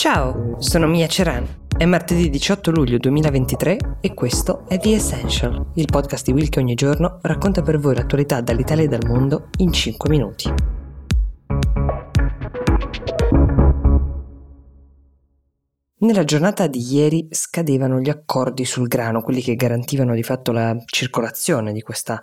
[0.00, 1.66] Ciao, sono Mia Ceran.
[1.76, 6.58] È martedì 18 luglio 2023 e questo è The Essential, il podcast di Will che
[6.58, 10.50] ogni giorno racconta per voi l'attualità dall'Italia e dal mondo in 5 minuti.
[15.98, 20.74] Nella giornata di ieri scadevano gli accordi sul grano, quelli che garantivano di fatto la
[20.86, 22.18] circolazione di questa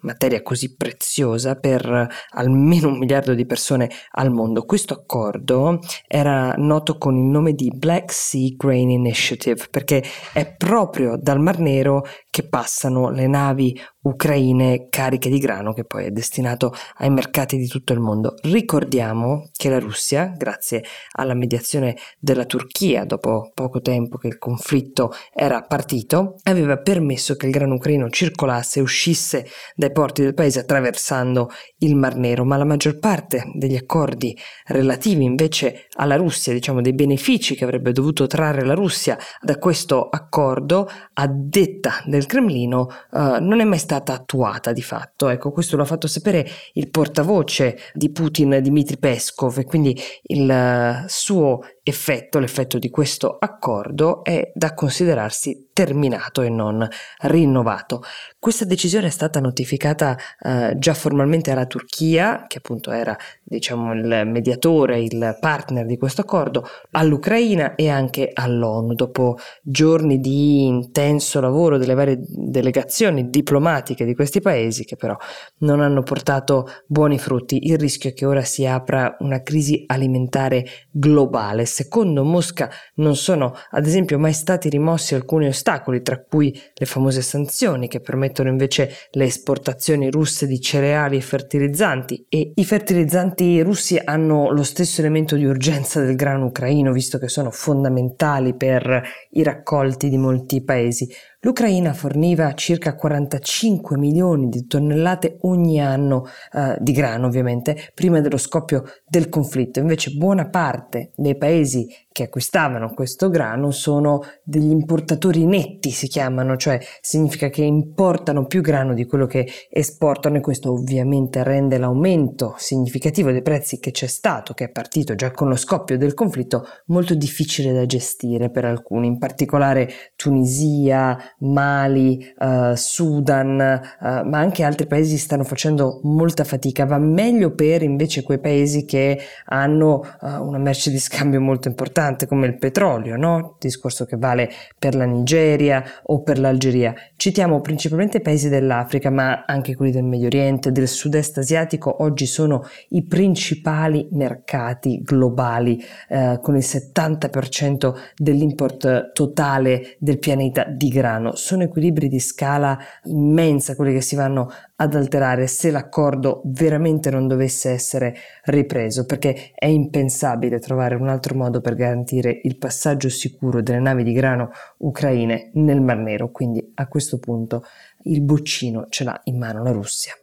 [0.00, 4.64] materia così preziosa per almeno un miliardo di persone al mondo.
[4.64, 11.16] Questo accordo era noto con il nome di Black Sea Grain Initiative perché è proprio
[11.16, 16.72] dal Mar Nero che passano le navi ucraine cariche di grano che poi è destinato
[16.98, 18.34] ai mercati di tutto il mondo.
[18.42, 25.12] Ricordiamo che la Russia, grazie alla mediazione della Turchia, dopo poco tempo che il conflitto
[25.32, 30.34] era partito, aveva permesso che il grano ucraino circolasse e uscisse dai dai porti del
[30.34, 36.52] paese attraversando il Mar Nero, ma la maggior parte degli accordi relativi invece alla Russia,
[36.52, 42.26] diciamo dei benefici che avrebbe dovuto trarre la Russia da questo accordo, a detta del
[42.26, 45.28] Cremlino, eh, non è mai stata attuata di fatto.
[45.28, 50.48] Ecco, questo lo ha fatto sapere il portavoce di Putin, Dmitry Peskov, e quindi il
[50.48, 56.84] uh, suo effetto, l'effetto di questo accordo è da considerarsi terminato e non
[57.20, 58.02] rinnovato.
[58.40, 64.22] Questa decisione è stata notificata eh, già formalmente alla Turchia, che appunto era diciamo, il
[64.26, 68.94] mediatore, il partner di questo accordo, all'Ucraina e anche all'ONU.
[68.94, 75.16] Dopo giorni di intenso lavoro delle varie delegazioni diplomatiche di questi paesi, che però
[75.58, 80.64] non hanno portato buoni frutti, il rischio è che ora si apra una crisi alimentare
[80.90, 86.86] globale secondo Mosca non sono ad esempio mai stati rimossi alcuni ostacoli, tra cui le
[86.86, 93.62] famose sanzioni che permettono invece le esportazioni russe di cereali e fertilizzanti e i fertilizzanti
[93.62, 99.00] russi hanno lo stesso elemento di urgenza del grano ucraino visto che sono fondamentali per
[99.30, 101.08] i raccolti di molti paesi.
[101.42, 108.38] L'Ucraina forniva circa 45 milioni di tonnellate ogni anno eh, di grano, ovviamente, prima dello
[108.38, 109.78] scoppio del conflitto.
[109.78, 111.86] Invece buona parte dei paesi
[112.18, 118.60] che acquistavano questo grano sono degli importatori netti, si chiamano, cioè significa che importano più
[118.60, 124.08] grano di quello che esportano e questo ovviamente rende l'aumento significativo dei prezzi che c'è
[124.08, 128.64] stato, che è partito già con lo scoppio del conflitto, molto difficile da gestire per
[128.64, 136.42] alcuni, in particolare Tunisia, Mali, uh, Sudan, uh, ma anche altri paesi stanno facendo molta
[136.42, 136.84] fatica.
[136.84, 142.06] Va meglio per invece quei paesi che hanno uh, una merce di scambio molto importante
[142.26, 143.56] come il petrolio, no?
[143.58, 146.94] discorso che vale per la Nigeria o per l'Algeria.
[147.16, 152.64] Citiamo principalmente paesi dell'Africa, ma anche quelli del Medio Oriente, del sud-est asiatico, oggi sono
[152.90, 161.62] i principali mercati globali, eh, con il 70% dell'import totale del pianeta di grano sono
[161.62, 167.70] equilibri di scala immensa quelli che si vanno ad alterare se l'accordo veramente non dovesse
[167.70, 173.80] essere ripreso, perché è impensabile trovare un altro modo per garantire il passaggio sicuro delle
[173.80, 177.64] navi di grano ucraine nel Mar Nero, quindi a questo punto
[178.04, 180.14] il boccino ce l'ha in mano la Russia.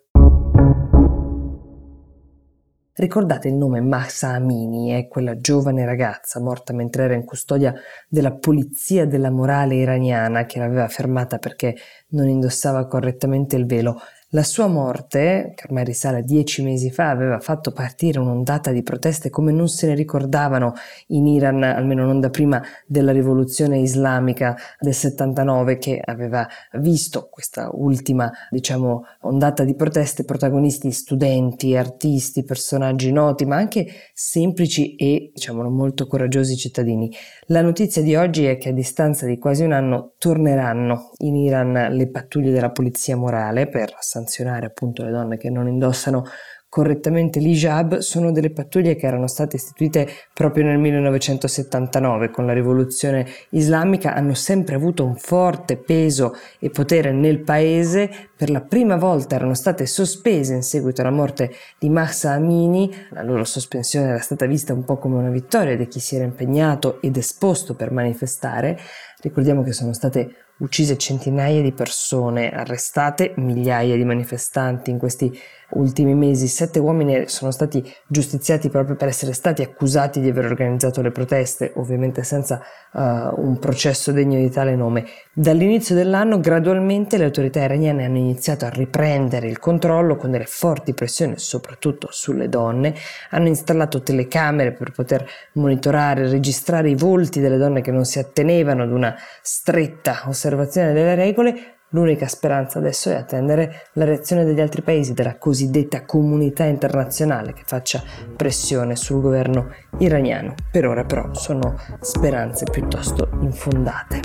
[2.97, 7.73] Ricordate il nome Mahsa Amini, è quella giovane ragazza morta mentre era in custodia
[8.07, 11.75] della polizia della morale iraniana che l'aveva fermata perché
[12.11, 13.99] non indossava correttamente il velo.
[14.35, 18.83] La sua morte, che ormai risale a dieci mesi fa, aveva fatto partire un'ondata di
[18.83, 20.73] proteste come non se ne ricordavano
[21.07, 27.69] in Iran, almeno non da prima della rivoluzione islamica del 79, che aveva visto questa
[27.71, 35.63] ultima, diciamo, ondata di proteste, protagonisti studenti, artisti, personaggi noti, ma anche semplici e, diciamo,
[35.69, 37.09] molto coraggiosi cittadini.
[37.45, 41.71] La notizia di oggi è che a distanza di quasi un anno torneranno in Iran
[41.71, 43.95] le pattuglie della polizia morale per
[44.25, 46.23] sanzionare appunto le donne che non indossano
[46.69, 53.25] correttamente l'hijab sono delle pattuglie che erano state istituite proprio nel 1979 con la rivoluzione
[53.51, 59.35] islamica, hanno sempre avuto un forte peso e potere nel paese, per la prima volta
[59.35, 64.45] erano state sospese in seguito alla morte di Mahsa Amini, la loro sospensione era stata
[64.45, 68.77] vista un po' come una vittoria di chi si era impegnato ed esposto per manifestare,
[69.21, 75.37] ricordiamo che sono state uccise centinaia di persone, arrestate migliaia di manifestanti in questi
[75.71, 76.47] ultimi mesi.
[76.47, 81.73] Sette uomini sono stati giustiziati proprio per essere stati accusati di aver organizzato le proteste,
[81.75, 85.05] ovviamente senza uh, un processo degno di tale nome.
[85.33, 90.93] Dall'inizio dell'anno gradualmente le autorità iraniane hanno iniziato a riprendere il controllo con delle forti
[90.93, 92.93] pressioni soprattutto sulle donne,
[93.31, 98.83] hanno installato telecamere per poter monitorare, registrare i volti delle donne che non si attenevano
[98.83, 104.81] ad una stretta osservazione delle regole, L'unica speranza adesso è attendere la reazione degli altri
[104.81, 108.03] paesi, della cosiddetta comunità internazionale che faccia
[108.35, 110.55] pressione sul governo iraniano.
[110.71, 114.19] Per ora però sono speranze piuttosto infondate.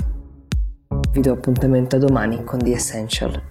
[1.11, 3.50] Vi do appuntamento a domani con The Essential